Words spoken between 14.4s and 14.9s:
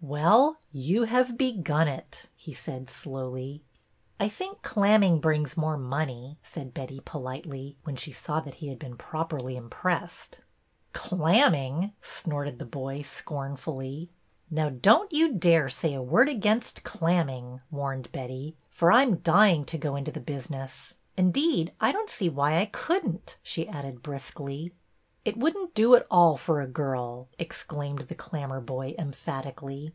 46 BETTY BAIRD'S VENTURES'' Now